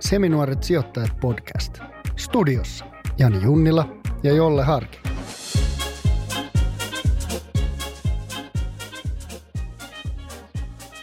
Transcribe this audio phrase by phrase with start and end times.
[0.00, 1.78] Seminuoret sijoittajat podcast.
[2.16, 2.84] Studiossa
[3.18, 3.88] Jani Junnila
[4.22, 4.98] ja Jolle Harki.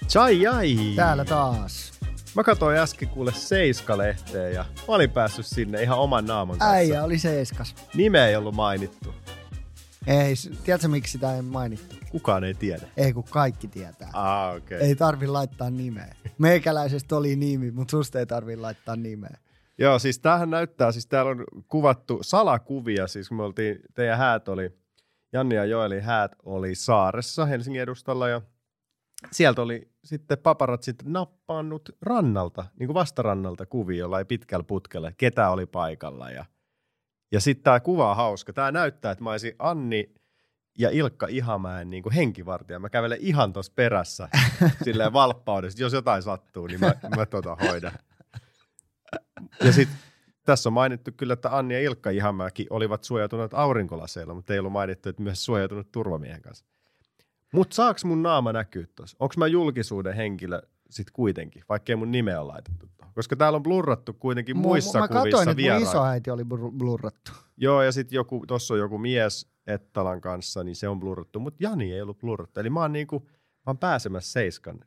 [0.07, 0.77] Chai jai!
[0.95, 1.93] Täällä taas.
[2.35, 6.75] Mä katsoin äsken kuule Seiska-lehteen ja mä olin päässyt sinne ihan oman naaman kanssa.
[6.75, 7.75] Äijä oli seiskas.
[7.93, 9.13] Nimeä ei ollut mainittu.
[10.07, 10.33] Ei,
[10.63, 11.95] tiedätkö miksi sitä ei mainittu?
[12.13, 12.87] Kukaan ei tiedä.
[12.97, 14.09] Ei, kun kaikki tietää.
[14.13, 14.55] Ah.
[14.55, 14.77] Okay.
[14.77, 16.15] Ei tarvi laittaa nimeä.
[16.37, 19.37] Meikäläisestä oli nimi, mutta susta ei tarvi laittaa nimeä.
[19.77, 24.47] Joo, siis tämähän näyttää, siis täällä on kuvattu salakuvia, siis kun me oltiin, teidän häät
[24.47, 24.77] oli,
[25.33, 28.41] Janni ja Joeli häät oli saaressa Helsingin edustalla ja
[29.31, 35.65] sieltä oli sitten paparatsit nappannut rannalta, niin kuin vastarannalta kuvia jollain pitkällä putkella, ketä oli
[35.65, 36.45] paikalla ja,
[37.31, 38.53] ja sitten tämä kuva on hauska.
[38.53, 40.13] Tämä näyttää, että mä olisin Anni
[40.77, 42.79] ja Ilkka Ihamäen niin kuin henkivartija.
[42.79, 44.29] Mä kävelen ihan tuossa perässä
[44.85, 45.83] silleen valppaudessa.
[45.83, 47.91] Jos jotain sattuu, niin mä, mä tota hoidan.
[49.63, 49.97] Ja sitten
[50.45, 54.73] tässä on mainittu kyllä, että Anni ja Ilkka Ihamäki olivat suojautuneet aurinkolaseilla, mutta ei ollut
[54.73, 56.65] mainittu, että myös suojautunut turvamiehen kanssa.
[57.53, 59.17] Mutta saaks mun naama näkyä tuossa?
[59.19, 62.89] Onko mä julkisuuden henkilö sit kuitenkin, vaikkei mun nimeä ole laitettu?
[63.15, 65.89] Koska täällä on blurrattu kuitenkin muissa mä kuvissa katsoin, mun vieraita.
[65.89, 66.43] isoäiti oli
[66.77, 67.31] blurrattu.
[67.57, 71.63] Joo, ja sitten joku, tuossa on joku mies Ettalan kanssa, niin se on blurrattu, mutta
[71.63, 72.59] Jani ei ollut blurrattu.
[72.59, 73.29] Eli mä oon, niinku, mä
[73.67, 74.79] oon pääsemässä seiskan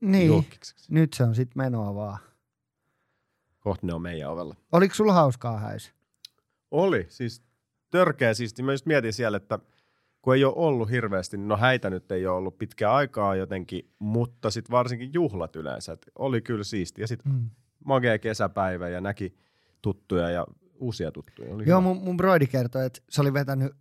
[0.00, 0.94] Niin, julkiseksi.
[0.94, 2.18] nyt se on sit menoa vaan.
[3.60, 4.54] Kohta ne on meidän ovella.
[4.72, 5.92] Oliko sulla hauskaa häissä?
[6.70, 7.42] Oli, siis
[7.90, 8.62] törkeä siisti.
[8.62, 9.58] Mä just mietin siellä, että
[10.26, 14.50] kun ei ole ollut hirveästi, no häitä nyt ei ole ollut pitkää aikaa jotenkin, mutta
[14.50, 15.92] sitten varsinkin juhlat yleensä.
[15.92, 17.00] Et oli kyllä siisti.
[17.00, 17.50] Ja sitten Mm.
[17.84, 19.34] magea kesäpäivä ja näki
[19.82, 20.46] tuttuja ja
[20.80, 21.54] uusia tuttuja.
[21.54, 21.88] Oli Joo, hyvä.
[21.88, 23.72] mun, mun broidi kertoi, että se oli vetänyt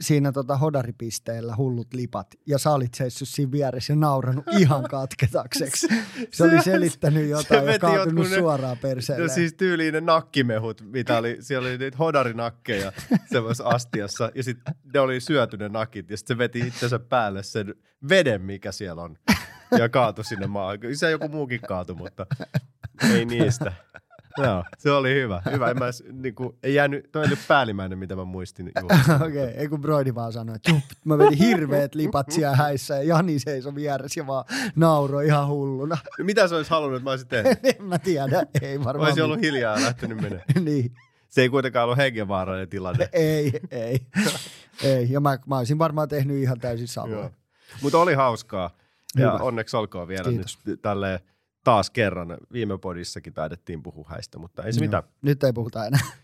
[0.00, 5.88] siinä tota hodaripisteellä hullut lipat ja sä olit seissyt siinä vieressä ja nauranut ihan katketakseksi.
[6.32, 9.26] Se oli selittänyt jotain ja veti kaatunut suoraan perseelle.
[9.26, 12.92] No siis tyyliin ne nakkimehut, mitä oli, siellä oli niitä hodarinakkeja
[13.32, 17.42] semmoisessa astiassa, ja sitten ne oli syöty ne nakit, ja sitten se veti itsensä päälle
[17.42, 17.74] sen
[18.08, 19.16] veden, mikä siellä on,
[19.78, 20.78] ja kaatui sinne maahan.
[20.94, 22.26] Se joku muukin kaatui, mutta
[23.14, 23.72] ei niistä.
[24.44, 25.42] Joo, se oli hyvä.
[25.52, 28.68] Hyvä, en mä, edes, niinku, ei jäänyt, toi oli päällimmäinen, mitä mä muistin.
[28.80, 30.72] Okei, okay, ei kun Broidi vaan sanoi, että
[31.04, 34.44] mä vedin hirveät lipat siellä häissä ja Jani seisoi vieressä ja vaan
[34.76, 35.98] nauroi ihan hulluna.
[36.18, 37.58] Mitä sä olisit halunnut, että mä olisin tehnyt?
[37.78, 39.06] en mä tiedä, ei varmaan.
[39.08, 40.44] olisin ollut hiljaa ja lähtenyt menemään.
[40.64, 40.92] niin,
[41.28, 43.08] Se ei kuitenkaan ollut hengenvaarainen tilanne.
[43.12, 44.00] ei, ei.
[44.82, 47.30] ei, ja mä, mä olisin varmaan tehnyt ihan täysin samaa.
[47.82, 48.70] Mutta oli hauskaa.
[49.16, 49.44] Ja Hyvä.
[49.44, 50.58] onneksi olkoon vielä Kiitos.
[50.64, 51.20] nyt tälleen
[51.64, 52.36] taas kerran.
[52.52, 54.86] Viime podissakin taidettiin puhua häistä, mutta ei se Joo.
[54.86, 55.02] mitään.
[55.22, 56.00] Nyt ei puhuta enää.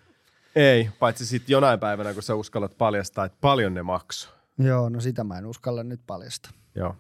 [0.57, 4.35] Ei, paitsi sitten jonain päivänä, kun sä uskallat paljastaa, että paljon ne maksoi.
[4.59, 6.53] Joo, no sitä mä en uskalla nyt paljastaa.
[6.75, 6.97] Joo.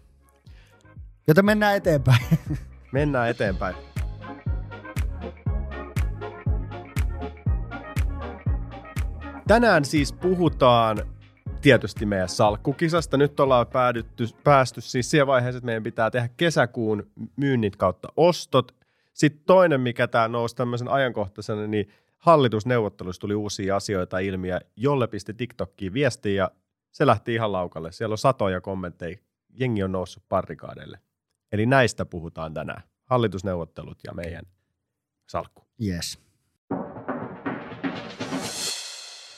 [1.28, 2.24] Joten mennään eteenpäin.
[2.92, 3.76] Mennään eteenpäin.
[9.46, 10.98] Tänään siis puhutaan
[11.64, 13.16] tietysti meidän salkkukisasta.
[13.16, 18.75] Nyt ollaan päädytty, päästy siis siihen vaiheeseen, että meidän pitää tehdä kesäkuun myynnit kautta ostot.
[19.12, 21.88] Sitten toinen, mikä tämä nousi tämmöisen ajankohtaisena, niin
[22.19, 26.50] hallitusneuvotteluissa tuli uusia asioita ilmi ja Jolle pisti TikTokkiin viestiä ja
[26.91, 27.92] se lähti ihan laukalle.
[27.92, 29.16] Siellä on satoja kommentteja.
[29.60, 30.98] Jengi on noussut parrikaadeille.
[31.52, 32.82] Eli näistä puhutaan tänään.
[33.04, 34.44] Hallitusneuvottelut ja meidän
[35.26, 35.62] salkku.
[35.86, 36.19] Yes.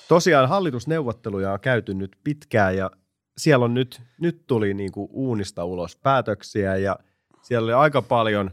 [0.09, 2.91] Tosiaan hallitusneuvotteluja on käyty nyt pitkään ja
[3.39, 6.99] siellä on nyt, nyt tuli niin kuin uunista ulos päätöksiä ja
[7.43, 8.51] siellä oli aika paljon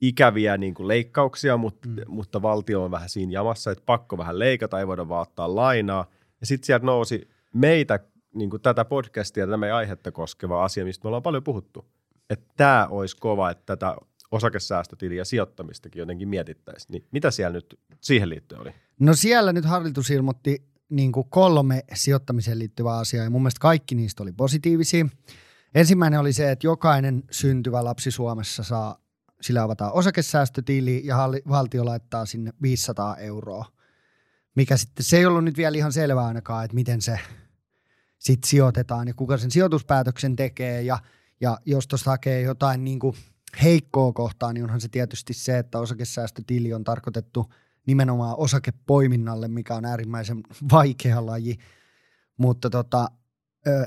[0.00, 1.96] ikäviä niin kuin leikkauksia, mutta, mm.
[2.06, 6.06] mutta valtio on vähän siinä jamassa, että pakko vähän leikata, ei voida vaan ottaa lainaa.
[6.40, 8.00] Ja sitten sieltä nousi meitä,
[8.34, 11.84] niin kuin tätä podcastia, meidän aihetta koskeva asia, mistä me ollaan paljon puhuttu.
[12.30, 13.96] Että tämä olisi kova, että tätä
[14.30, 16.92] osakesäästötiliä sijoittamistakin jotenkin mietittäisiin.
[16.92, 18.70] Niin mitä siellä nyt siihen liittyen oli?
[19.00, 23.94] No siellä nyt hallitus ilmoitti niin kuin kolme sijoittamiseen liittyvää asiaa ja mun mielestä kaikki
[23.94, 25.06] niistä oli positiivisia.
[25.74, 28.98] Ensimmäinen oli se, että jokainen syntyvä lapsi Suomessa saa,
[29.40, 31.16] sillä avataan osakesäästötili ja
[31.48, 33.64] valtio laittaa sinne 500 euroa.
[34.54, 37.18] Mikä sitten, se ei ollut nyt vielä ihan selvää ainakaan, että miten se
[38.18, 40.98] sitten sijoitetaan ja kuka sen sijoituspäätöksen tekee ja,
[41.40, 43.16] ja jos tuosta hakee jotain niin kuin
[43.62, 47.52] heikkoa kohtaa, niin onhan se tietysti se, että osakesäästötili on tarkoitettu
[47.86, 50.42] nimenomaan osakepoiminnalle, mikä on äärimmäisen
[50.72, 51.58] vaikea laji.
[52.38, 53.10] Mutta tota,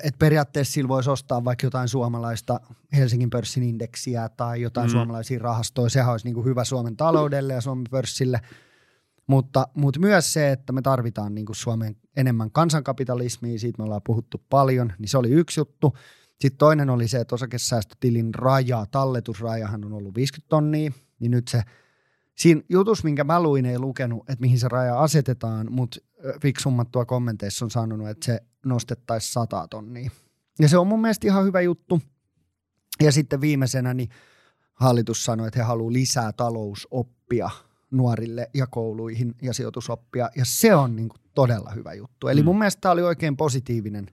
[0.03, 2.59] et periaatteessa sillä voisi ostaa vaikka jotain suomalaista
[2.93, 4.89] Helsingin pörssin indeksiä tai jotain Mm.
[4.89, 4.97] mm.
[4.97, 5.89] suomalaisia rahastoja.
[5.89, 8.41] Sehän olisi niinku hyvä Suomen taloudelle ja Suomen pörssille.
[9.27, 14.41] Mutta, mutta myös se, että me tarvitaan niinku Suomeen enemmän kansankapitalismia, siitä me ollaan puhuttu
[14.49, 15.97] paljon, niin se oli yksi juttu.
[16.39, 21.61] Sitten toinen oli se, että osakesäästötilin raja, talletusrajahan on ollut 50 tonnia, niin nyt se
[22.39, 25.99] siinä jutus, minkä mä luin, ei lukenut, että mihin se raja asetetaan, mutta
[26.41, 30.11] fiksummat tuo kommenteissa on sanonut, että se nostettaisiin sata tonnia.
[30.59, 32.01] Ja se on mun mielestä ihan hyvä juttu.
[33.01, 34.09] Ja sitten viimeisenä niin
[34.73, 37.49] hallitus sanoi, että he haluaa lisää talousoppia
[37.91, 40.29] nuorille ja kouluihin ja sijoitusoppia.
[40.35, 42.27] Ja se on niin kuin todella hyvä juttu.
[42.27, 42.45] Eli mm.
[42.45, 44.07] mun mielestä tämä oli oikein positiivinen,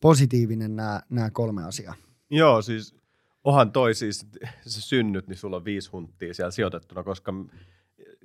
[0.00, 1.94] positiivinen nämä, nämä kolme asiaa.
[2.30, 2.94] Joo, siis
[3.44, 4.26] onhan toi siis,
[4.66, 7.32] se synnyt, niin sulla on viisi hunttia siellä sijoitettuna, koska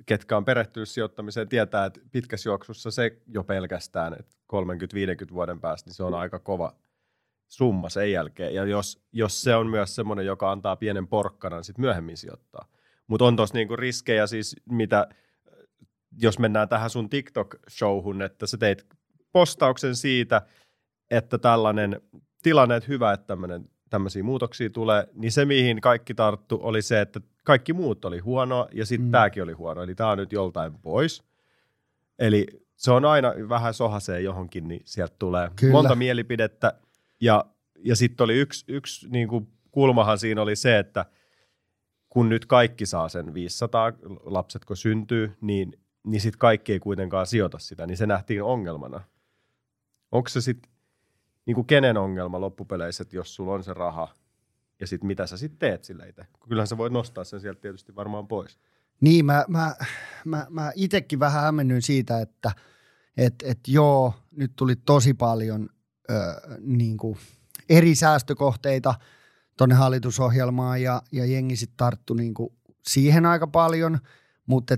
[0.06, 4.36] ketkä on perehtynyt sijoittamiseen, tietää, että pitkässä juoksussa se jo pelkästään, että
[5.30, 6.76] 30-50 vuoden päästä, niin se on aika kova
[7.48, 8.54] summa sen jälkeen.
[8.54, 12.68] Ja jos, jos se on myös semmoinen, joka antaa pienen porkkanan, sitten myöhemmin sijoittaa.
[13.06, 15.08] Mutta on tuossa niinku riskejä siis, mitä,
[16.18, 18.86] jos mennään tähän sun TikTok-showhun, että sä teit
[19.32, 20.42] postauksen siitä,
[21.10, 22.00] että tällainen
[22.42, 23.36] tilanne, että hyvä, että
[23.90, 28.68] tämmöisiä muutoksia tulee, niin se, mihin kaikki tarttu, oli se, että kaikki muut oli huonoa
[28.72, 29.12] ja sitten mm.
[29.12, 29.82] tämäkin oli huono.
[29.82, 31.22] Eli tämä on nyt joltain pois.
[32.18, 32.46] Eli
[32.76, 35.72] se on aina vähän sohasee johonkin, niin sieltä tulee Kyllä.
[35.72, 36.72] monta mielipidettä.
[37.20, 37.44] Ja,
[37.84, 41.06] ja sitten oli yksi, yksi niin kuin kulmahan siinä oli se, että
[42.08, 43.92] kun nyt kaikki saa sen 500
[44.24, 49.00] lapset, kun syntyy, niin, niin sitten kaikki ei kuitenkaan sijoita sitä, niin se nähtiin ongelmana.
[50.12, 50.72] Onko se sitten
[51.48, 54.08] niin kuin kenen ongelma loppupeleissä, että jos sulla on se raha
[54.80, 56.26] ja sitten mitä sä sitten teet sillä itse?
[56.48, 58.58] Kyllähän sä voit nostaa sen sieltä tietysti varmaan pois.
[59.00, 59.74] Niin, mä, mä,
[60.24, 62.52] mä, mä itsekin vähän hämmennyin siitä, että
[63.16, 65.68] et, et joo, nyt tuli tosi paljon
[66.10, 66.14] ö,
[66.60, 67.18] niin kuin
[67.68, 68.94] eri säästökohteita
[69.56, 72.52] tuonne hallitusohjelmaan ja, ja jengi sitten tarttu niin kuin
[72.86, 73.98] siihen aika paljon,
[74.46, 74.76] mutta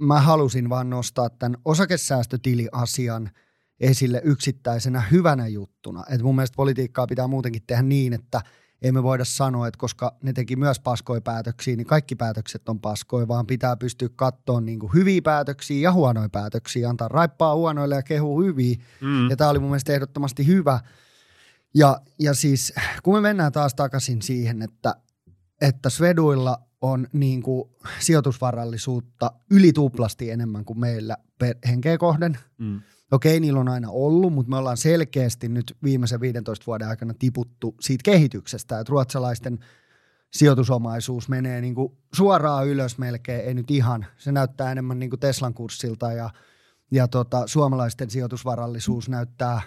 [0.00, 3.30] mä halusin vaan nostaa tämän osakesäästötili-asian–
[3.80, 6.04] esille yksittäisenä hyvänä juttuna.
[6.10, 8.40] Et mun mielestä politiikkaa pitää muutenkin tehdä niin, että
[8.82, 13.28] emme voida sanoa, että koska ne teki myös paskoja päätöksiä, niin kaikki päätökset on paskoja,
[13.28, 18.02] vaan pitää pystyä katsoa niin kuin hyviä päätöksiä ja huonoja päätöksiä, antaa raippaa huonoille ja
[18.02, 18.76] kehu hyviä.
[19.00, 19.30] Mm.
[19.30, 20.80] Ja tämä oli mun mielestä ehdottomasti hyvä.
[21.74, 22.72] Ja, ja siis
[23.02, 24.94] kun me mennään taas takaisin siihen, että,
[25.60, 32.38] että Sveduilla on niin kuin sijoitusvarallisuutta yli tuplasti enemmän kuin meillä per henkeä kohden.
[32.58, 32.80] Mm
[33.10, 37.74] okei, niillä on aina ollut, mutta me ollaan selkeästi nyt viimeisen 15 vuoden aikana tiputtu
[37.80, 39.58] siitä kehityksestä, että ruotsalaisten
[40.30, 44.06] sijoitusomaisuus menee niin kuin suoraan ylös melkein, ei nyt ihan.
[44.16, 46.30] Se näyttää enemmän niin kuin Teslan kurssilta ja,
[46.90, 49.60] ja tota, suomalaisten sijoitusvarallisuus näyttää...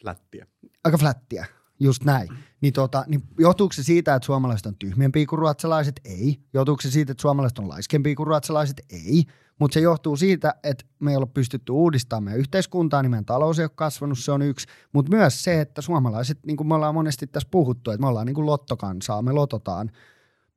[0.00, 0.46] Flättiä.
[0.84, 1.46] Aika flättiä,
[1.80, 2.28] just näin.
[2.60, 6.00] Niin, tota, niin johtuuko se siitä, että suomalaiset on tyhmiempiä kuin ruotsalaiset?
[6.04, 6.40] Ei.
[6.54, 8.80] Johtuuko se siitä, että suomalaiset on laiskempia kuin ruotsalaiset?
[8.90, 9.24] Ei
[9.58, 13.58] mutta se johtuu siitä, että me ei ole pystytty uudistamaan meidän yhteiskuntaa, niin meidän talous
[13.58, 16.94] ei ole kasvanut, se on yksi, mutta myös se, että suomalaiset, niin kuin me ollaan
[16.94, 19.90] monesti tässä puhuttu, että me ollaan niin kuin lottokansaa, me lototaan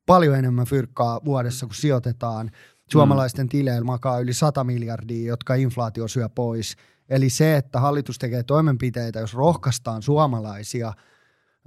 [0.06, 2.52] paljon enemmän fyrkkaa vuodessa kuin sijoitetaan.
[2.92, 3.50] Suomalaisten mm.
[3.50, 6.76] tileillä makaa yli 100 miljardia, jotka inflaatio syö pois.
[7.10, 10.94] Eli se, että hallitus tekee toimenpiteitä, jos rohkaistaan suomalaisia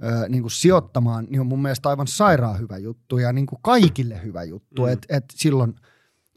[0.03, 3.59] ö, niin kuin sijoittamaan, niin on mun mielestä aivan sairaan hyvä juttu ja niin kuin
[3.61, 4.81] kaikille hyvä juttu.
[4.81, 4.87] Mm.
[4.87, 5.75] Että et silloin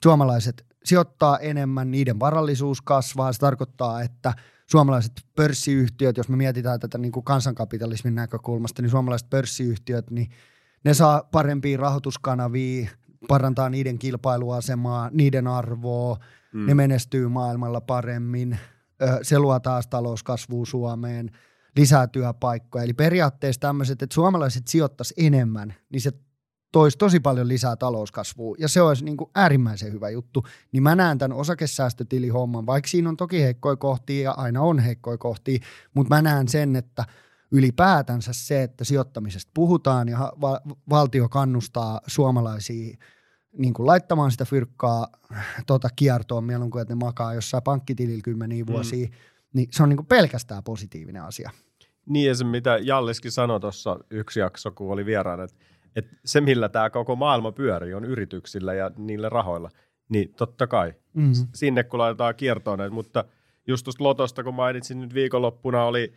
[0.03, 3.33] suomalaiset sijoittaa enemmän, niiden varallisuus kasvaa.
[3.33, 4.35] Se tarkoittaa, että
[4.67, 10.31] suomalaiset pörssiyhtiöt, jos me mietitään tätä niin kuin kansankapitalismin näkökulmasta, niin suomalaiset pörssiyhtiöt, niin
[10.85, 12.89] ne saa parempia rahoituskanavia,
[13.29, 16.17] parantaa niiden kilpailuasemaa, niiden arvoa,
[16.53, 16.67] mm.
[16.67, 18.59] ne menestyy maailmalla paremmin,
[19.23, 21.31] se luo taas talouskasvua Suomeen,
[21.77, 22.85] lisää työpaikkoja.
[22.85, 26.13] Eli periaatteessa tämmöiset, että suomalaiset sijoittaisi enemmän, niin se
[26.77, 30.95] toisi tosi paljon lisää talouskasvua ja se olisi niin kuin äärimmäisen hyvä juttu, niin mä
[30.95, 35.59] näen tämän osakesäästötilihomman, vaikka siinä on toki heikkoja kohtia ja aina on heikkoja kohtia,
[35.95, 37.05] mutta mä näen sen, että
[37.51, 42.97] ylipäätänsä se, että sijoittamisesta puhutaan ja va- valtio kannustaa suomalaisia
[43.59, 45.09] niin kuin laittamaan sitä fyrkkaa
[45.67, 48.73] tota kiertoon mieluummin kuin että ne makaa jossain pankkitilillä kymmeniä mm.
[48.73, 49.09] vuosia,
[49.53, 51.51] niin se on niin kuin pelkästään positiivinen asia.
[52.07, 55.57] Niin ja se mitä Jalliskin sanoi tuossa yksi jakso, kun oli vieraana, että
[55.97, 59.71] että se, millä tämä koko maailma pyörii, on yrityksillä ja niillä rahoilla.
[60.09, 61.47] Niin totta kai, mm-hmm.
[61.55, 63.25] sinne kun laitetaan kiertoon näitä, mutta
[63.67, 66.13] just tuosta Lotosta, kun mainitsin nyt viikonloppuna, oli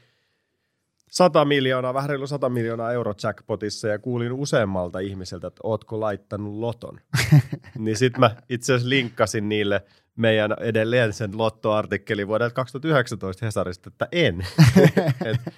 [1.12, 6.56] 100 miljoonaa, vähän reilu 100 miljoonaa euro jackpotissa ja kuulin useammalta ihmiseltä, että ootko laittanut
[6.56, 7.00] loton.
[7.78, 14.08] niin sitten mä itse asiassa linkkasin niille meidän edelleen sen lottoartikkelin vuodelta 2019 Hesarista, että
[14.12, 14.48] en.
[15.26, 15.54] et,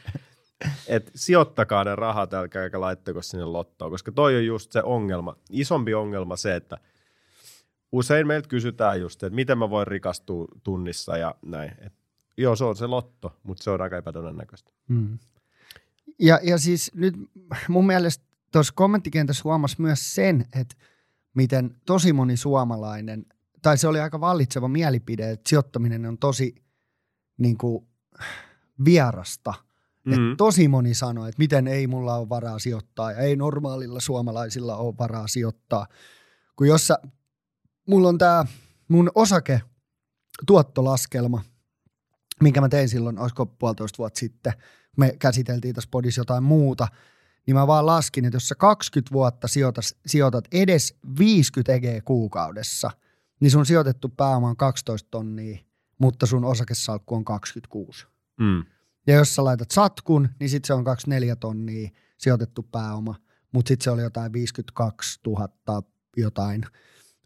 [0.88, 5.94] et sijoittakaa ne rahat, älkääkä laittako sinne lottoon, koska toi on just se ongelma, isompi
[5.94, 6.78] ongelma se, että
[7.92, 11.72] usein meiltä kysytään just, että miten mä voin rikastua tunnissa ja näin.
[11.86, 11.94] Et,
[12.38, 14.72] joo, se on se lotto, mutta se on aika epätodennäköistä.
[14.90, 15.20] Hmm.
[16.20, 17.16] Ja, ja siis nyt
[17.68, 20.76] mun mielestä tuossa kommenttikentässä huomasi myös sen, että
[21.34, 23.26] miten tosi moni suomalainen,
[23.62, 26.56] tai se oli aika vallitseva mielipide, että sijoittaminen on tosi
[27.38, 27.88] niin kuin,
[28.86, 29.54] vierasta.
[30.06, 30.14] Mm.
[30.14, 34.76] Et tosi moni sanoi, että miten ei mulla ole varaa sijoittaa ja ei normaalilla suomalaisilla
[34.76, 35.88] ole varaa sijoittaa.
[36.56, 37.00] Kun jossa
[37.88, 38.46] mulla on tämä
[38.88, 39.62] mun osake
[40.48, 41.42] tuottolaskelma,
[42.42, 44.54] minkä mä tein silloin, olisiko puolitoista vuotta sitten,
[44.98, 46.88] me käsiteltiin tässä podissa jotain muuta,
[47.48, 52.92] niin mä vaan laskin, että jos sä 20 vuotta sijoitat, sijoitat edes 50 EG kuukaudessa,
[53.40, 55.60] niin sun sijoitettu pääoma on 12 tonnia,
[55.98, 58.08] mutta sun osakesalkku on 26.
[58.40, 58.66] Mm.
[59.08, 63.16] Ja jos sä laitat satkun, niin sitten se on 24 tonnia sijoitettu pääoma,
[63.52, 65.84] mutta sitten se oli jotain 52 000
[66.18, 66.64] jotain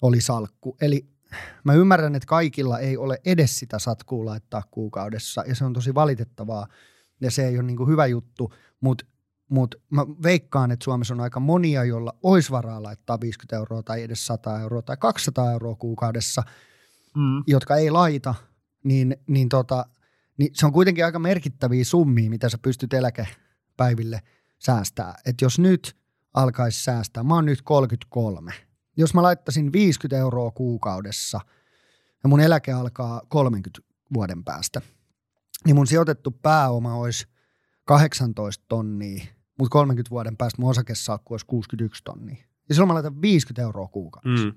[0.01, 0.77] oli salkku.
[0.81, 1.09] Eli
[1.63, 5.95] mä ymmärrän, että kaikilla ei ole edes sitä satkua laittaa kuukaudessa ja se on tosi
[5.95, 6.67] valitettavaa
[7.21, 9.05] ja se ei ole niin hyvä juttu, mutta
[9.49, 14.03] mut mä veikkaan, että Suomessa on aika monia, joilla olisi varaa laittaa 50 euroa tai
[14.03, 16.43] edes 100 euroa tai 200 euroa kuukaudessa,
[17.15, 17.43] mm.
[17.47, 18.35] jotka ei laita,
[18.83, 19.85] niin, niin, tota,
[20.37, 24.21] niin se on kuitenkin aika merkittäviä summia, mitä sä pystyt eläkepäiville
[24.59, 25.15] säästää.
[25.25, 25.97] Että jos nyt
[26.33, 28.53] alkaisi säästää, mä oon nyt 33,
[28.97, 31.39] jos mä laittaisin 50 euroa kuukaudessa
[32.23, 33.81] ja mun eläke alkaa 30
[34.13, 34.81] vuoden päästä,
[35.65, 37.27] niin mun sijoitettu pääoma olisi
[37.85, 39.25] 18 tonnia,
[39.59, 42.45] mutta 30 vuoden päästä mun osakesalkku olisi 61 tonnia.
[42.69, 44.45] Ja silloin mä laitan 50 euroa kuukaudessa.
[44.45, 44.53] Mm.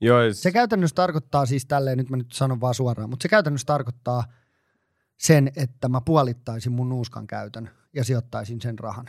[0.00, 3.66] Joo, Se käytännössä tarkoittaa siis tälleen, nyt mä nyt sanon vaan suoraan, mutta se käytännössä
[3.66, 4.24] tarkoittaa
[5.20, 9.06] sen, että mä puolittaisin mun nuuskan käytön ja sijoittaisin sen rahan.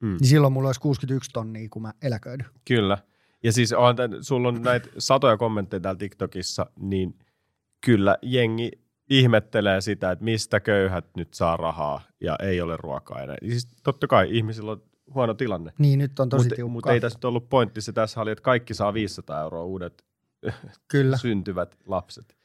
[0.00, 0.08] Mm.
[0.08, 2.46] Niin silloin mulla olisi 61 tonnia, kun mä eläköidyn.
[2.64, 2.98] Kyllä.
[3.42, 7.18] Ja siis on, sulla on näitä satoja kommentteja täällä TikTokissa, niin
[7.80, 8.70] kyllä jengi
[9.10, 13.36] ihmettelee sitä, että mistä köyhät nyt saa rahaa ja ei ole ruokaa enää.
[13.48, 14.82] Siis totta kai ihmisillä on
[15.14, 15.72] huono tilanne.
[15.78, 18.42] Niin, nyt on tosi Mutta mut ei tässä nyt ollut pointti, se tässä oli, että
[18.42, 20.04] kaikki saa 500 euroa uudet
[20.88, 21.16] Kyllä.
[21.16, 22.37] syntyvät lapset.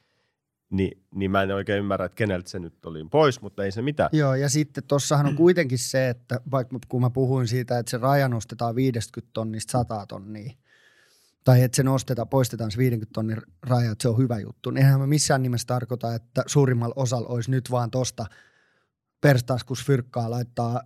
[0.70, 3.82] Ni, niin mä en oikein ymmärrä, että keneltä se nyt oli pois, mutta ei se
[3.82, 4.10] mitään.
[4.12, 7.98] Joo, ja sitten tuossahan on kuitenkin se, että vaikka kun mä puhuin siitä, että se
[7.98, 10.52] raja nostetaan 50 tonnista 100 tonnia,
[11.44, 14.84] tai että se nostetaan, poistetaan se 50 tonnin raja, että se on hyvä juttu, niin
[14.84, 18.26] eihän mä missään nimessä tarkoita, että suurimmalla osalla olisi nyt vaan tosta
[19.20, 20.82] perstaskus fyrkkaa laittaa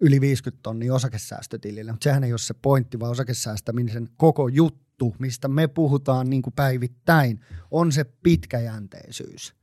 [0.00, 4.87] yli 50 tonnia osakesäästötilille, mutta sehän ei ole se pointti, vaan osakesäästämisen koko juttu,
[5.18, 7.40] mistä me puhutaan niin kuin päivittäin,
[7.70, 9.54] on se pitkäjänteisyys.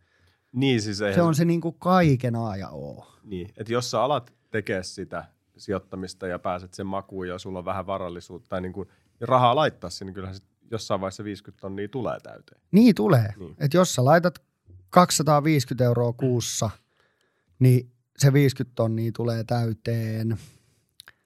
[0.52, 3.08] Niin, siis se on se niin kuin kaiken A ja O.
[3.24, 5.26] Niin, että jos sä alat tekee sitä
[5.58, 8.90] sijoittamista ja pääset sen makuun ja sulla on vähän varallisuutta tai niin kuin
[9.22, 10.38] rahaa laittaa sinne, niin kyllähän
[10.72, 12.62] jossain vaiheessa 50 tonnia tulee täyteen.
[12.72, 13.34] Niin tulee.
[13.38, 13.56] Niin.
[13.60, 14.40] Että jos sä laitat
[14.90, 16.70] 250 euroa kuussa,
[17.60, 20.38] niin se 50 tonnia tulee täyteen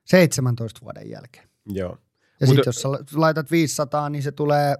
[0.05, 1.49] 17 vuoden jälkeen.
[1.65, 1.97] Joo.
[2.39, 4.75] Ja sitten jos sä laitat 500, niin se tulee,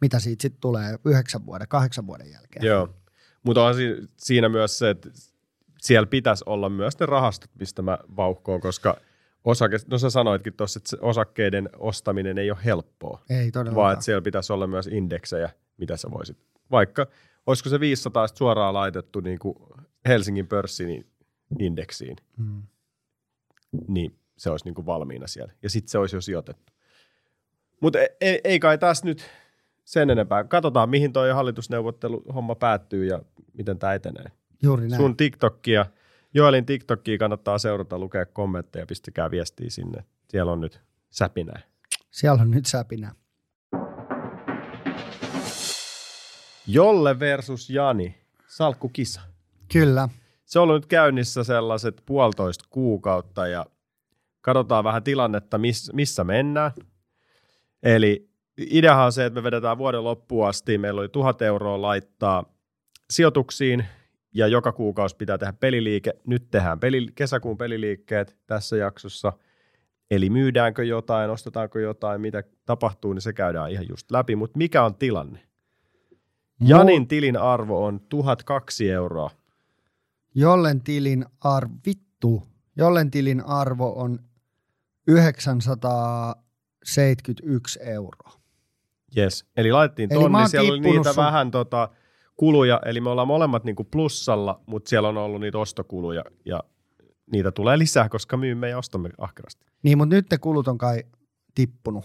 [0.00, 2.66] mitä siitä sitten tulee, 9 vuoden, 8 vuoden jälkeen.
[2.66, 2.88] Joo.
[3.42, 3.74] Mutta on
[4.16, 5.10] siinä myös se, että
[5.80, 8.96] siellä pitäisi olla myös ne rahastot, mistä mä vauhkoon, koska
[9.44, 13.22] osake, no sä sanoitkin tuossa, että osakkeiden ostaminen ei ole helppoa.
[13.30, 13.82] Ei todellakaan.
[13.82, 16.38] Vaan että siellä pitäisi olla myös indeksejä, mitä sä voisit.
[16.70, 17.06] Vaikka,
[17.46, 19.56] olisiko se 500 suoraan laitettu niin kuin
[20.08, 21.06] Helsingin pörssin
[21.58, 22.62] indeksiin, hmm.
[23.88, 25.52] niin se olisi niin kuin valmiina siellä.
[25.62, 26.72] Ja sitten se olisi jo sijoitettu.
[27.80, 29.24] Mutta ei, e, ei kai tässä nyt
[29.84, 30.44] sen enempää.
[30.44, 33.22] Katsotaan, mihin tuo hallitusneuvottelu homma päättyy ja
[33.52, 34.24] miten tämä etenee.
[34.62, 35.02] Juuri näin.
[35.02, 35.86] Sun TikTokia,
[36.34, 40.04] Joelin TikTokia kannattaa seurata, lukea kommentteja, pistäkää viestiä sinne.
[40.28, 41.60] Siellä on nyt säpinää.
[42.10, 43.12] Siellä on nyt säpinää.
[46.66, 49.20] Jolle versus Jani, salkkukisa.
[49.72, 50.08] Kyllä.
[50.44, 53.66] Se on ollut nyt käynnissä sellaiset puolitoista kuukautta ja
[54.44, 55.60] katsotaan vähän tilannetta,
[55.92, 56.72] missä mennään.
[57.82, 60.78] Eli ideahan on se, että me vedetään vuoden loppuun asti.
[60.78, 62.44] Meillä oli tuhat euroa laittaa
[63.10, 63.84] sijoituksiin
[64.34, 66.14] ja joka kuukausi pitää tehdä peliliike.
[66.26, 69.32] Nyt tehdään peli, kesäkuun peliliikkeet tässä jaksossa.
[70.10, 74.36] Eli myydäänkö jotain, ostetaanko jotain, mitä tapahtuu, niin se käydään ihan just läpi.
[74.36, 75.40] Mutta mikä on tilanne?
[76.60, 79.30] Janin tilin arvo on 1002 euroa.
[80.34, 82.42] Jollen tilin arvo, vittu,
[82.76, 84.18] jollen tilin arvo on
[85.06, 88.32] 971 euroa.
[89.16, 91.24] Yes, eli laitettiin tonni, eli siellä oli niitä sun...
[91.24, 91.88] vähän tota,
[92.36, 96.60] kuluja, eli me ollaan molemmat niin kuin plussalla, mutta siellä on ollut niitä ostokuluja ja
[97.32, 99.66] niitä tulee lisää, koska myymme ja ostamme ahkerasti.
[99.82, 101.04] Niin, mutta nyt ne kulut on kai
[101.54, 102.04] tippunut.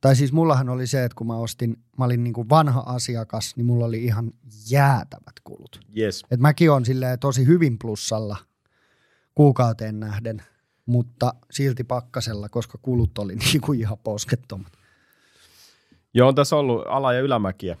[0.00, 3.56] Tai siis mullahan oli se, että kun mä ostin, mä olin niin kuin vanha asiakas,
[3.56, 4.32] niin mulla oli ihan
[4.70, 5.80] jäätävät kulut.
[5.98, 6.22] Yes.
[6.30, 8.36] Et mäkin on silleen tosi hyvin plussalla
[9.34, 10.42] kuukauteen nähden.
[10.88, 14.72] Mutta silti pakkasella, koska kulut oli niin kuin ihan poskettomat.
[16.14, 17.76] Joo, on tässä ollut ala- ja ylämäkiä,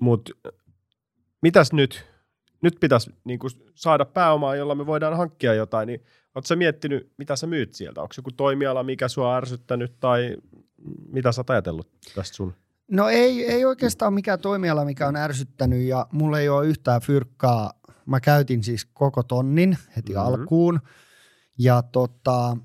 [0.00, 0.32] mutta
[1.42, 2.06] mitäs nyt?
[2.62, 6.00] Nyt pitäisi niin kuin saada pääomaa, jolla me voidaan hankkia jotain, niin
[6.34, 8.02] oletko sä miettinyt, mitä sä myyt sieltä?
[8.02, 10.36] Onko joku toimiala, mikä sua ärsyttänyt tai
[11.08, 12.54] mitä sä oot ajatellut tästä sun?
[12.90, 17.72] No ei, ei oikeastaan mikään toimiala, mikä on ärsyttänyt ja mulla ei ole yhtään fyrkkaa.
[18.06, 20.26] Mä käytin siis koko tonnin heti mm-hmm.
[20.26, 20.80] alkuun
[21.58, 22.56] ja, tota,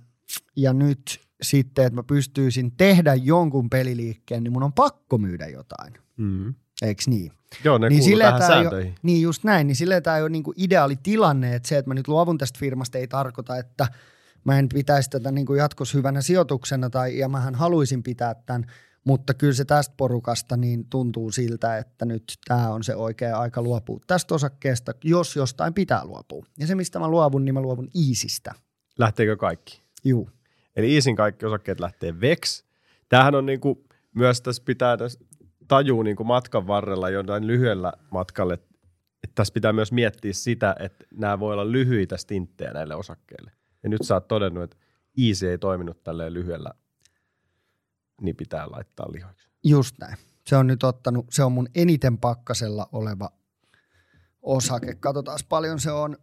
[0.55, 5.93] ja nyt sitten, että mä pystyisin tehdä jonkun peliliikkeen, niin mun on pakko myydä jotain.
[6.17, 6.53] Mm-hmm.
[6.81, 7.31] Eikö niin?
[7.63, 8.91] Joo, ne niin kuuluu tähän sääntöihin.
[8.91, 11.89] ole, niin just näin, niin silleen tämä ei ole niinku ideaali tilanne, että se, että
[11.89, 13.87] mä nyt luovun tästä firmasta ei tarkoita, että
[14.43, 18.65] mä en pitäisi tätä niinku jatkossa hyvänä sijoituksena tai, ja mähän haluaisin pitää tämän,
[19.03, 23.61] mutta kyllä se tästä porukasta niin tuntuu siltä, että nyt tämä on se oikea aika
[23.61, 26.45] luopua tästä osakkeesta, jos jostain pitää luopua.
[26.59, 28.53] Ja se, mistä mä luovun, niin mä luovun Iisistä.
[28.99, 29.81] Lähteekö kaikki?
[30.03, 30.29] Juu.
[30.75, 32.63] Eli Iisin kaikki osakkeet lähtee VEX.
[33.09, 35.19] Tämähän on niin kuin, myös tässä pitää tässä
[35.67, 41.05] tajua niin kuin matkan varrella jotain lyhyellä matkalle, että tässä pitää myös miettiä sitä, että
[41.11, 43.51] nämä voi olla lyhyitä stinttejä näille osakkeille.
[43.83, 44.77] Ja nyt sä oot todennut, että
[45.27, 46.71] Easy ei toiminut tälleen lyhyellä,
[48.21, 49.49] niin pitää laittaa lihoiksi.
[49.63, 50.17] Just näin.
[50.47, 53.29] Se on nyt ottanut, se on mun eniten pakkasella oleva
[54.41, 54.95] osake.
[54.95, 56.17] Katsotaan paljon se on.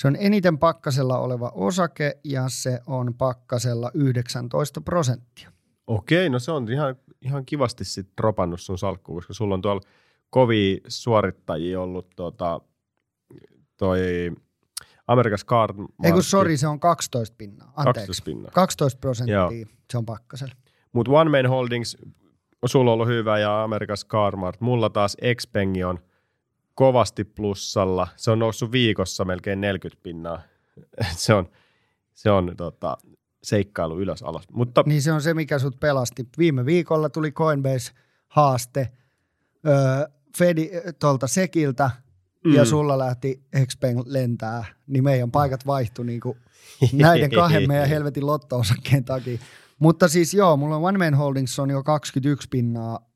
[0.00, 5.52] Se on eniten pakkasella oleva osake ja se on pakkasella 19 prosenttia.
[5.86, 9.80] Okei, no se on ihan, ihan kivasti sitten dropannut sun salkkuun, koska sulla on tuolla
[10.30, 12.60] kovia suorittajia ollut tota,
[13.76, 14.32] toi
[15.06, 17.72] Amerikas Card Ei kun sori, se on 12 pinnaa.
[17.76, 18.00] Anteeksi.
[18.00, 18.50] 12 pinnaa.
[18.54, 19.50] 12 prosenttia Joo.
[19.90, 20.54] se on pakkasella.
[20.92, 21.96] Mutta One Man Holdings,
[22.66, 24.60] sulla on ollut hyvä ja Amerikas Carmart.
[24.60, 25.98] Mulla taas Xpengi on
[26.74, 28.08] kovasti plussalla.
[28.16, 30.42] Se on noussut viikossa melkein 40 pinnaa.
[31.16, 31.48] se on,
[32.14, 32.96] se on tota,
[33.42, 34.44] seikkailu ylös alas.
[34.52, 36.28] Mutta Niin se on se, mikä sut pelasti.
[36.38, 38.88] Viime viikolla tuli Coinbase-haaste
[39.66, 40.08] öö,
[40.38, 41.90] Fedi, tuolta Sekiltä
[42.44, 42.54] mm.
[42.54, 46.38] ja sulla lähti Xpeng lentää, niin meidän paikat vaihtui niin kuin
[46.92, 49.38] näiden kahden meidän helvetin lotto-osakkeen takia.
[49.78, 53.09] Mutta siis joo, mulla on One Man Holdings on jo 21 pinnaa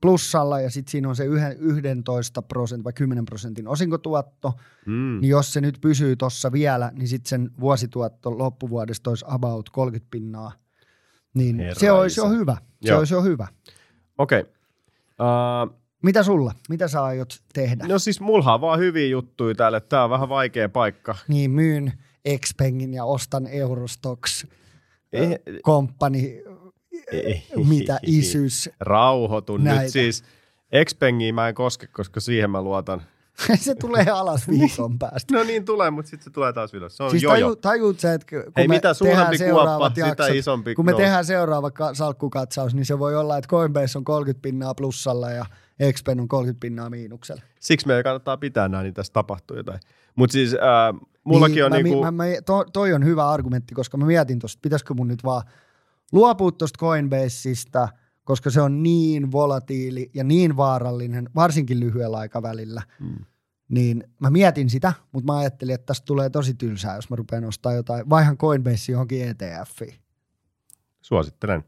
[0.00, 4.52] plussalla ja sitten siinä on se yhden- 11 prosentin vai 10 prosentin osinkotuotto,
[4.86, 9.70] mm, niin jos se nyt pysyy tuossa vielä, niin sitten sen vuosituotto loppuvuodesta olisi about
[9.70, 10.52] 30 pinnaa.
[11.34, 12.56] Niin Herra se olisi jo hyvä.
[12.82, 12.98] Se Joo.
[12.98, 13.46] olisi jo hyvä.
[14.18, 14.40] okei.
[14.40, 14.52] Okay.
[15.68, 16.52] Uh, Mitä sulla?
[16.68, 17.86] Mitä sä aiot tehdä?
[17.88, 17.98] No.
[17.98, 19.80] siis mulla on vaan hyviä juttuja täällä.
[19.80, 21.16] Tää on vähän vaikea paikka.
[21.28, 21.92] Niin myyn
[22.46, 24.44] Xpengin ja ostan Eurostox
[25.12, 26.42] Eh, Company, eh,
[27.68, 28.70] mitä isyys.
[28.80, 29.82] Rauhoitu Näitä.
[29.82, 30.24] nyt siis.
[30.84, 33.02] Xpengiin mä en koske, koska siihen mä luotan.
[33.60, 35.34] se tulee alas viikon päästä.
[35.34, 36.96] No niin tulee, mutta sitten se tulee taas ylös.
[36.96, 37.34] Se on Siis jojo.
[37.34, 40.84] taju, tajuut sä, että kun Hei, me mitä tehdään seuraavat kuoppa, sitä jaksot, isompi kun
[40.84, 41.02] me nousu.
[41.02, 45.46] tehdään seuraava ka- salkkukatsaus, niin se voi olla, että Coinbase on 30 pinnaa plussalla ja
[45.92, 47.42] Xpen on 30 pinnaa miinuksella.
[47.60, 49.80] Siksi meidän kannattaa pitää nämä, niin tässä tapahtuu jotain.
[50.16, 52.02] Mutta siis äh, mullakin niin, on mä, niinku...
[52.04, 55.42] Mä, mä, to, toi on hyvä argumentti, koska mä mietin tuosta, pitäisikö mun nyt vaan
[56.12, 57.88] luopua tuosta Coinbaseista,
[58.24, 62.82] koska se on niin volatiili ja niin vaarallinen, varsinkin lyhyellä aikavälillä.
[63.00, 63.24] Mm.
[63.68, 67.44] Niin mä mietin sitä, mutta mä ajattelin, että tästä tulee tosi tylsää, jos mä rupean
[67.44, 68.10] ostaa jotain.
[68.10, 69.94] Vaihan Coinbase johonkin ETFiin.
[71.00, 71.64] Suosittelen.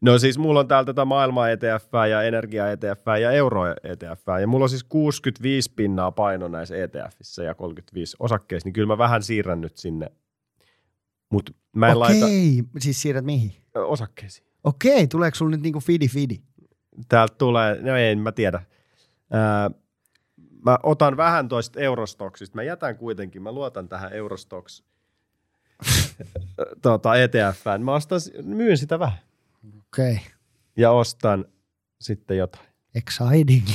[0.00, 4.22] No siis mulla on täällä tätä maailmaa ETF ja energia ETF ja euro ETF.
[4.40, 8.98] Ja mulla on siis 65 pinnaa paino näissä ETFissä ja 35 osakkeissa, niin kyllä mä
[8.98, 10.12] vähän siirrän nyt sinne.
[11.30, 13.52] Mutta mä en laita Okei, siis siirrät mihin?
[13.74, 14.48] osakkeisiin.
[14.64, 16.36] Okei, tuleeko sulla nyt niinku fidi fidi?
[17.08, 18.62] Täältä tulee, no ei, mä tiedä.
[19.30, 19.70] Ää,
[20.64, 22.56] mä otan vähän toista Eurostoksista.
[22.56, 24.84] Mä jätän kuitenkin, mä luotan tähän Eurostoks
[26.82, 27.82] tota, ETFään.
[27.82, 29.18] Mä ostan, myyn sitä vähän
[29.78, 30.20] Okei,
[30.76, 31.44] ja ostan
[32.00, 32.66] sitten jotain.
[32.94, 33.66] exciting.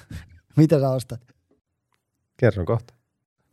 [0.56, 1.20] Mitä sä ostat?
[2.36, 2.94] Kerron kohta,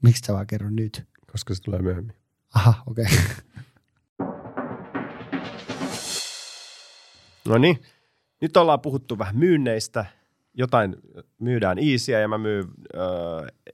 [0.02, 1.04] Miksi sä vaan kerro nyt?
[1.32, 2.16] koska se tulee myöhemmin.
[2.54, 3.06] Aha, okei.
[7.48, 7.84] No niin,
[8.42, 10.06] nyt ollaan puhuttu vähän myynneistä.
[10.54, 10.96] Jotain
[11.40, 12.98] myydään Easyä ja mä myyn ö,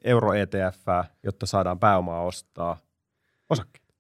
[0.04, 2.78] euro ETFää, jotta saadaan pääomaa ostaa
[3.50, 3.94] osakkeita.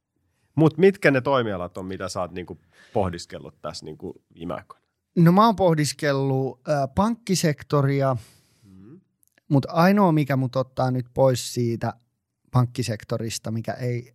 [0.55, 2.57] Mutta mitkä ne toimialat on, mitä sä oot niinku
[2.93, 4.85] pohdiskellut tässä niinku viime aikoina?
[5.15, 8.15] No mä oon pohdiskellut äh, pankkisektoria,
[9.49, 11.93] mutta ainoa mikä mut ottaa nyt pois siitä
[12.51, 14.13] pankkisektorista, mikä ei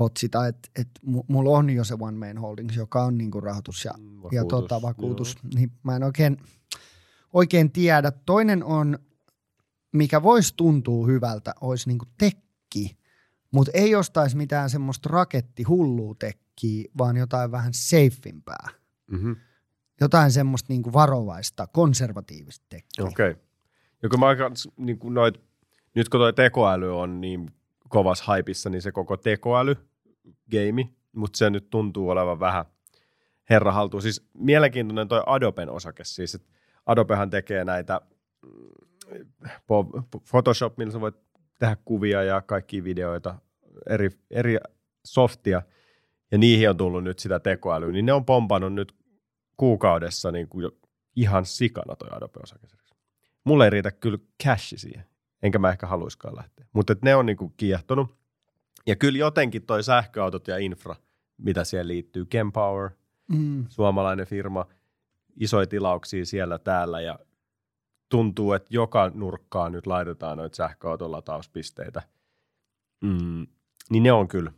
[0.00, 3.84] hotsita, että et mu- mulla on jo se One Man Holdings, joka on niinku rahoitus
[3.84, 6.36] ja, Mm, ja tota, vakuutus, niin mä en oikein,
[7.32, 8.10] oikein tiedä.
[8.26, 8.98] Toinen on,
[9.92, 12.96] mikä voisi tuntua hyvältä, olisi niinku tekki,
[13.50, 15.64] mutta ei ostaisi mitään semmoista raketti
[16.18, 18.68] tekkiä, vaan jotain vähän safeimpää.
[19.10, 19.36] Mm-hmm.
[20.00, 23.04] Jotain semmoista niinku varovaista, konservatiivista tekkiä.
[23.04, 23.30] Okei.
[23.30, 23.42] Okay.
[24.02, 25.40] Ja mä aika, niin kuin noit,
[25.94, 27.50] nyt kun toi tekoäly on niin
[27.88, 29.89] kovas haipissa, niin se koko tekoäly
[30.50, 32.64] game, mutta se nyt tuntuu olevan vähän
[33.50, 34.02] herra haltuun.
[34.02, 36.48] Siis mielenkiintoinen toi Adoben osake siis, että
[36.86, 38.00] Adobehan tekee näitä
[38.42, 39.20] mm,
[40.30, 41.16] Photoshop, millä sä voit
[41.58, 43.34] tehdä kuvia ja kaikki videoita,
[43.88, 44.56] eri, eri
[45.04, 45.62] softia,
[46.30, 48.94] ja niihin on tullut nyt sitä tekoälyä, niin ne on pompannut nyt
[49.56, 50.70] kuukaudessa niin kuin
[51.16, 52.66] ihan sikana toi Adobe-osake.
[53.44, 55.04] Mulle ei riitä kyllä cash siihen,
[55.42, 56.66] enkä mä ehkä haluiskaan lähteä.
[56.72, 58.19] Mutta ne on niin kuin kiehtonut.
[58.86, 60.96] Ja kyllä jotenkin toi sähköautot ja infra,
[61.38, 62.90] mitä siihen liittyy, Kempower,
[63.32, 63.66] mm.
[63.68, 64.66] suomalainen firma,
[65.40, 67.18] isoja tilauksia siellä täällä ja
[68.08, 72.02] tuntuu, että joka nurkkaan nyt laitetaan noita sähköauton latauspisteitä.
[73.04, 73.46] Mm,
[73.90, 74.52] niin ne on kyllä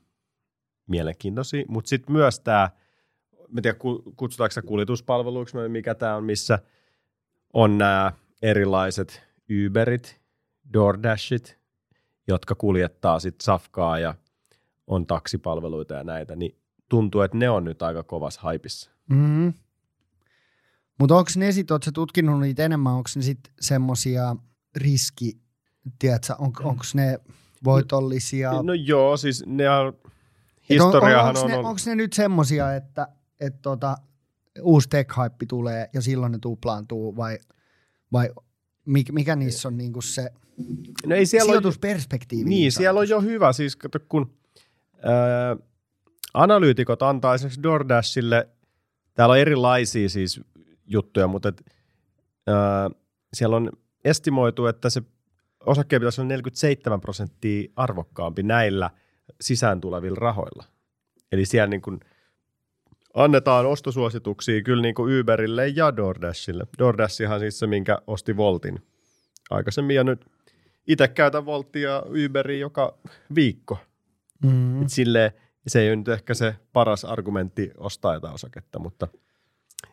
[0.89, 2.71] mielenkiintoisia, mutta sitten myös tämä,
[3.57, 3.79] en tiedä
[4.17, 6.59] kutsutaanko se kuljetuspalveluiksi, mikä tämä on, missä
[7.53, 9.23] on nämä erilaiset
[9.67, 10.21] Uberit,
[10.73, 11.62] DoorDashit,
[12.29, 14.15] jotka kuljettaa sitten safkaa ja
[14.87, 16.59] on taksipalveluita ja näitä, niin
[16.89, 18.91] tuntuu, että ne on nyt aika kovassa haipissa.
[19.11, 19.53] Mm-hmm.
[20.99, 24.37] Mutta onko ne sitten, ootko tutkinut niitä enemmän, onko ne sitten semmoisia
[24.77, 25.39] riski,
[25.99, 27.19] tiedätkö, on, onko ne
[27.65, 28.53] voitollisia?
[28.53, 29.93] No, no joo, siis ne on,
[30.69, 31.45] historiahan on...
[31.45, 33.09] on, on, onko ne nyt semmoisia, että,
[33.41, 33.97] että tota,
[34.63, 35.15] uusi tech
[35.49, 37.39] tulee ja silloin ne tuplaantuu vai,
[38.13, 38.31] vai
[38.85, 40.31] mikä, mikä niissä on niinku se
[41.07, 42.49] no ei siellä sijoitusperspektiivi?
[42.49, 44.35] Niin, niin siellä on jo hyvä, siis kato, kun
[45.03, 45.57] ää,
[46.35, 48.49] analyytikot antaa esimerkiksi DoorDashille,
[49.15, 50.41] täällä on erilaisia siis
[50.87, 51.63] juttuja, mutta et,
[52.47, 52.91] ää,
[53.35, 53.73] siellä on
[54.05, 55.03] estimoitu, että se
[55.67, 58.91] osakkeen pitäisi olla 47 prosenttia arvokkaampi näillä
[59.41, 60.65] sisään tulevilla rahoilla.
[61.33, 62.01] Eli siellä niin kuin
[63.15, 66.67] annetaan ostosuosituksia kyllä niin kuin Uberille ja DoorDashille.
[66.79, 68.83] DoorDashihan siis se, minkä osti Voltin
[69.51, 70.27] aikaisemmin ja nyt
[70.87, 72.99] itse käytän Voltia ja Uberia joka
[73.35, 73.79] viikko.
[74.45, 74.85] Mm.
[74.87, 75.33] silleen,
[75.67, 79.09] se ei ole nyt ehkä se paras argumentti ostaa jotain osaketta, mutta,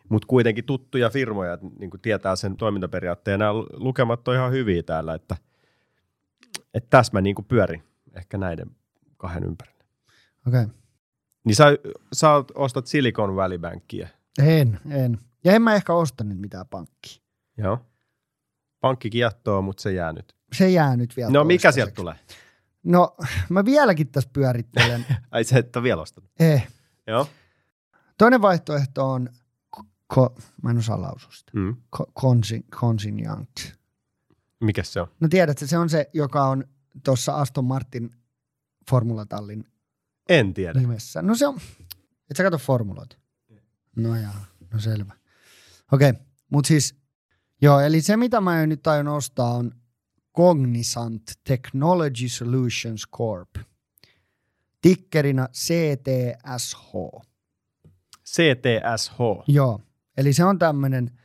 [0.08, 3.38] mutta kuitenkin tuttuja firmoja, että niin kuin tietää sen toimintaperiaatteen.
[3.38, 5.36] Nämä lukemat on ihan hyviä täällä, että,
[6.74, 7.82] että tässä mä niin kuin pyörin
[8.16, 8.70] ehkä näiden
[9.16, 9.84] kahden ympärillä.
[10.48, 10.62] Okei.
[10.62, 10.74] Okay.
[11.44, 11.64] Niin sä,
[12.12, 14.08] sä ostat Silicon Valley Bankia.
[14.38, 15.18] En, en.
[15.44, 17.22] Ja en mä ehkä osta nyt mitään pankkia.
[17.56, 17.78] Joo.
[18.80, 20.39] Pankki kiehtoo, mutta se jää nyt.
[20.54, 22.14] Se jää nyt vielä No mikä sieltä tulee?
[22.84, 23.16] No
[23.48, 25.06] mä vieläkin tässä pyörittelen.
[25.30, 26.30] Ai se et ole vielä ostanut?
[26.40, 26.62] Ei.
[27.06, 27.28] Joo.
[28.18, 29.28] Toinen vaihtoehto on,
[30.06, 31.76] ko, mä en osaa lausua sitä, mm.
[32.72, 33.46] Consin, Young.
[34.60, 35.08] Mikä se on?
[35.20, 36.64] No tiedätkö, se on se, joka on
[37.04, 38.10] tuossa Aston Martin
[38.90, 39.64] formulatallin
[40.30, 40.80] en tiedä.
[40.80, 41.22] Nimessä.
[41.22, 41.58] No se on,
[42.30, 43.16] et sä katso formuloita?
[43.96, 45.14] No jaa, no selvä.
[45.92, 46.22] Okei, okay.
[46.50, 46.94] mutta siis,
[47.62, 49.72] joo, eli se mitä mä nyt aion ostaa on
[50.36, 53.50] Cognizant Technology Solutions Corp.
[54.80, 56.94] Tikkerinä CTSH.
[58.26, 59.18] CTSH.
[59.46, 59.80] Joo,
[60.16, 61.18] eli se on tämmöinen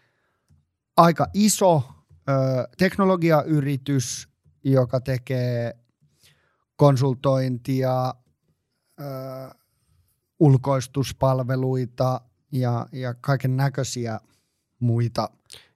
[0.97, 1.83] aika iso
[2.29, 2.33] ö,
[2.77, 4.27] teknologiayritys,
[4.63, 5.75] joka tekee
[6.75, 8.13] konsultointia,
[8.99, 9.03] ö,
[10.39, 14.19] ulkoistuspalveluita ja, ja kaiken näköisiä
[14.79, 15.29] muita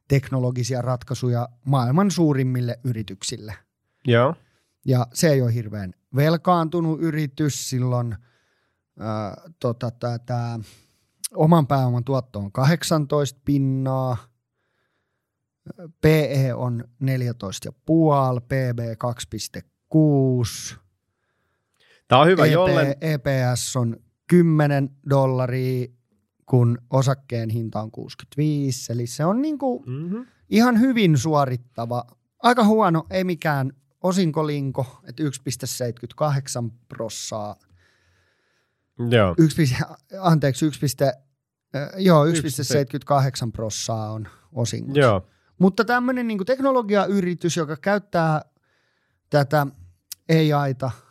[0.10, 3.56] teknologisia ratkaisuja maailman suurimmille yrityksille.
[4.08, 4.36] Joo.
[4.86, 8.18] Ja se ei ole hirveän velkaantunut yritys, silloin ö,
[9.60, 9.92] tota,
[10.26, 10.60] tämä
[11.36, 14.18] oman pääoman tuotto on 18 pinnaa,
[16.02, 17.10] PE on 14,5,
[18.48, 20.80] PB 2,6,
[22.10, 22.98] Tämä on hyvä, EP, jolle...
[23.02, 25.88] EPS on 10 dollaria,
[26.50, 30.26] kun osakkeen hinta on 65, eli se on niinku mm-hmm.
[30.50, 32.04] ihan hyvin suorittava.
[32.44, 37.56] Aika huono, ei mikään osinkolinko, että 1,78 prossaa.
[39.10, 39.36] Joo.
[39.38, 39.76] 1,
[40.20, 41.14] anteeksi, 1, äh,
[41.98, 42.32] joo, 1,78
[43.54, 44.92] prossaa on osinko.
[44.94, 45.28] Joo.
[45.60, 48.42] Mutta tämmöinen niin teknologiayritys, joka käyttää
[49.30, 49.68] tätä
[50.56, 50.92] AIta–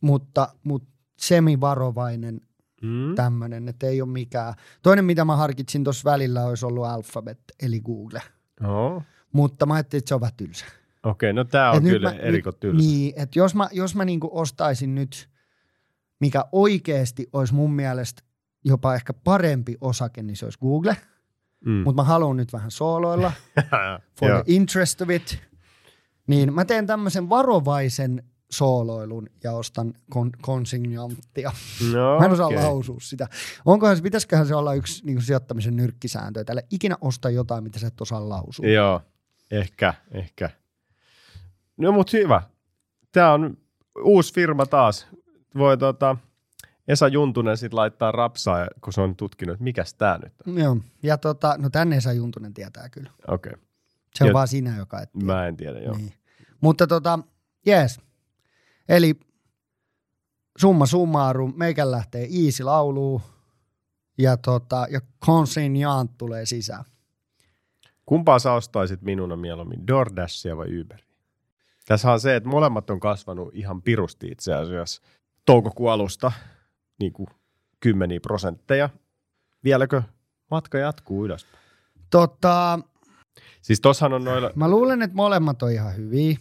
[0.00, 2.40] mutta, mutta semivarovainen
[2.82, 3.14] mm.
[3.14, 4.54] tämmöinen, että ei ole mikään.
[4.82, 8.22] Toinen, mitä mä harkitsin tuossa välillä, olisi ollut Alphabet, eli Google.
[8.64, 9.02] Oh.
[9.32, 10.64] Mutta mä ajattelin, että se on vähän tylsä.
[11.02, 12.78] Okei, okay, no tämä on et kyllä erikot tylsä.
[12.78, 15.28] Niin, että jos mä, jos mä niinku ostaisin nyt,
[16.20, 18.22] mikä oikeasti olisi mun mielestä
[18.64, 20.96] jopa ehkä parempi osake, niin se olisi Google.
[21.64, 21.72] Mm.
[21.72, 23.32] Mutta mä haluan nyt vähän sooloilla,
[24.18, 25.38] for the interest of it.
[26.26, 31.52] Niin mä teen tämmöisen varovaisen sooloilun ja ostan kon- konsignanttia.
[31.92, 32.58] No, Mä en osaa okei.
[32.62, 33.28] lausua sitä.
[33.64, 37.86] Onkohan pitäisiköhän se olla yksi niin sijoittamisen nyrkkisääntö, että älä ikinä osta jotain, mitä sä
[37.86, 38.66] et osaa lausua.
[38.66, 39.00] Joo,
[39.50, 40.50] ehkä, ehkä.
[41.76, 42.42] No mut hyvä.
[43.12, 43.56] Tämä on
[44.04, 45.06] uusi firma taas.
[45.58, 46.16] Voi tota,
[46.88, 50.58] Esa Juntunen sit laittaa rapsaa, kun se on tutkinut, että mikäs tää nyt on.
[50.58, 50.76] Joo.
[51.02, 53.10] Ja tota, no tänne Esa Juntunen tietää kyllä.
[53.28, 53.62] Okei, okay.
[54.14, 55.26] Se on Ja- vaan sinä, joka et tiedä.
[55.26, 55.96] mä en tiedä, joo.
[55.96, 56.12] Niin.
[56.60, 57.18] Mutta tota,
[57.66, 58.00] jees.
[58.88, 59.20] Eli
[60.58, 63.20] summa summarum, meikän lähtee Easy lauluun
[64.18, 66.84] ja, tota, ja Consignant tulee sisään.
[68.06, 71.06] Kumpaa sä ostaisit minuna mieluummin, DoorDashia vai Uberia?
[71.86, 75.02] Tässä on se, että molemmat on kasvanut ihan pirusti itse asiassa
[75.44, 76.32] toukokuun alusta
[77.00, 77.28] niin kuin
[77.80, 78.90] kymmeniä prosentteja.
[79.64, 80.02] Vieläkö
[80.50, 81.64] matka jatkuu ylöspäin?
[82.10, 82.78] Tota,
[83.62, 86.38] Siis tossahan on noilla, mä luulen, että molemmat on ihan hyviä.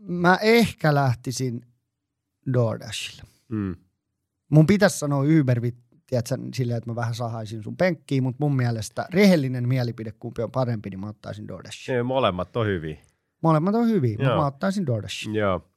[0.00, 1.66] Mä ehkä lähtisin
[2.54, 3.22] DoorDashille.
[3.48, 3.76] mm,
[4.48, 5.60] Mun pitäisi sanoa Uber,
[6.06, 10.50] tiedätkö, silleen, että mä vähän sahaisin sun penkkiin, mutta mun mielestä rehellinen mielipide, kumpi on
[10.50, 11.94] parempi, niin mä ottaisin DoorDashin.
[11.94, 12.96] ne molemmat on hyviä.
[13.42, 15.34] Molemmat on hyviä, mutta mä ottaisin DoorDashin.
[15.34, 15.68] Joo.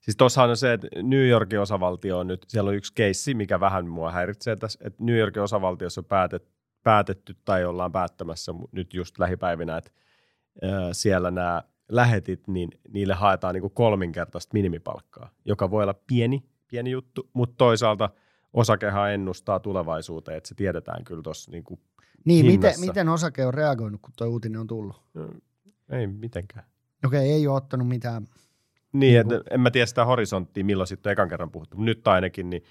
[0.00, 3.60] Siis tossahan on se, että New Yorkin osavaltio on nyt, siellä on yksi keissi, mikä
[3.60, 6.48] vähän mua häiritsee tässä, että New Yorkin osavaltiossa on päätet,
[6.82, 9.90] päätetty tai ollaan päättämässä nyt just lähipäivinä, että
[10.92, 17.30] siellä nämä lähetit, niin niille haetaan niinku kolminkertaista minimipalkkaa, joka voi olla pieni, pieni juttu,
[17.32, 18.10] mutta toisaalta
[18.52, 21.80] osakehan ennustaa tulevaisuuteen, että se tiedetään kyllä tuossa niinku,
[22.24, 22.86] Niin, miten, hinnassa.
[22.86, 25.02] miten osake on reagoinut, kun tuo uutinen on tullut?
[25.90, 26.66] ei mitenkään.
[27.04, 28.26] Okei, ei ole ottanut mitään.
[28.92, 32.08] Niin, että en mä tiedä sitä horisonttia, milloin sitten on ekan kerran puhuttu, mutta nyt
[32.08, 32.62] ainakin niin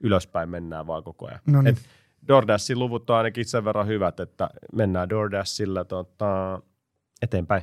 [0.00, 1.40] ylöspäin mennään vaan koko ajan.
[1.46, 1.74] No niin.
[1.76, 1.82] Et
[2.28, 6.62] DoorDashin luvut on ainakin sen verran hyvät, että mennään DoorDashilla tota,
[7.22, 7.62] eteenpäin.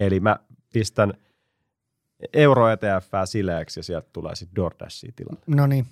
[0.00, 0.36] Eli mä
[0.72, 1.12] pistän
[2.32, 5.40] euro ETF sileäksi ja sieltä tulee sitten DoorDashia tilalle.
[5.46, 5.86] No niin.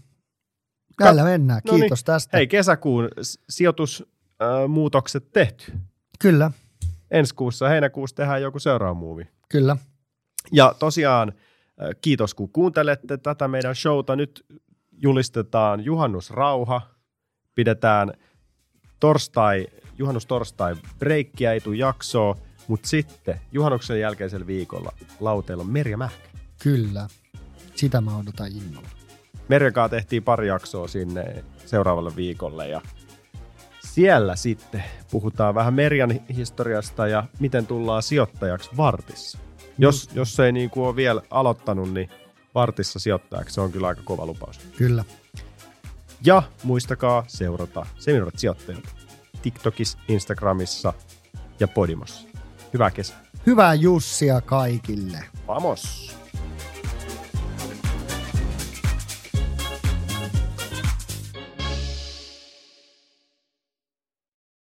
[0.97, 1.61] Tällä mennään.
[1.67, 1.81] No niin.
[1.81, 2.37] Kiitos tästä.
[2.37, 3.09] Hei, kesäkuun
[3.49, 5.73] sijoitusmuutokset tehty.
[6.19, 6.51] Kyllä,
[7.11, 9.29] Ensi kuussa, heinäkuussa tehdään joku seuraava muuvi.
[9.49, 9.77] kyllä.
[10.53, 11.33] Ja tosiaan
[12.01, 14.17] kiitos kun kuuntelette tätä meidän showta.
[14.17, 14.47] Nyt
[14.93, 16.83] julistetaan juhannusrauha.
[17.55, 18.13] Pidetään
[19.01, 19.67] torstai,
[19.99, 22.37] juhannustorstai breikkiä, ei tule jaksoa,
[22.69, 26.29] mutta sitten juhannuksen jälkeisellä viikolla lauteilla on Merja Mähkä.
[26.63, 27.09] Kyllä.
[27.75, 28.89] Sitä mä odotan innolla.
[29.49, 32.81] Merjakaan tehtiin pari jaksoa sinne seuraavalle viikolle ja
[33.81, 39.39] siellä sitten puhutaan vähän Merjan historiasta ja miten tullaan sijoittajaksi Vartissa.
[39.79, 42.09] Jos, jos ei niin kuin ole vielä aloittanut, niin
[42.55, 44.59] Vartissa sijoittajaksi se on kyllä aika kova lupaus.
[44.59, 45.05] Kyllä.
[46.25, 48.97] Ja muistakaa seurata Seminarit sijoittajat
[49.43, 50.93] TikTokissa, Instagramissa
[51.61, 52.29] ja Podimossa.
[52.77, 53.17] Hyvää kesää.
[53.47, 55.25] Hyvää Jussia kaikille.
[55.49, 56.17] Vamos!